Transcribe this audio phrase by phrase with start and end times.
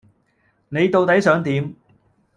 [0.69, 1.75] 你到底想點？